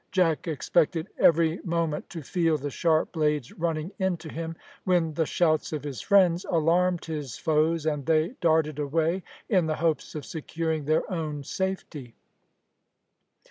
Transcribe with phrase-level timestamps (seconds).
[0.11, 5.73] Jack expected every moment to feel the sharp blades running into him, when the shouts
[5.73, 10.85] of his friends alarmed his foes, and they darted away in the hopes of securing
[10.85, 12.15] their own safety.